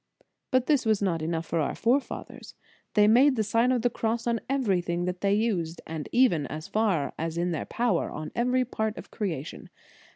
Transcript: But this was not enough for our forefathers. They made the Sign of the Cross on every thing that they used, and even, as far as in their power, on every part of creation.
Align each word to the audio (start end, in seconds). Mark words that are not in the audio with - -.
But 0.49 0.65
this 0.65 0.83
was 0.83 1.03
not 1.03 1.21
enough 1.21 1.45
for 1.45 1.59
our 1.59 1.75
forefathers. 1.75 2.55
They 2.95 3.07
made 3.07 3.35
the 3.35 3.43
Sign 3.43 3.71
of 3.71 3.83
the 3.83 3.89
Cross 3.91 4.25
on 4.25 4.41
every 4.49 4.81
thing 4.81 5.05
that 5.05 5.21
they 5.21 5.35
used, 5.35 5.79
and 5.85 6.09
even, 6.11 6.47
as 6.47 6.67
far 6.67 7.13
as 7.19 7.37
in 7.37 7.51
their 7.51 7.65
power, 7.65 8.09
on 8.09 8.31
every 8.33 8.65
part 8.65 8.97
of 8.97 9.11
creation. 9.11 9.69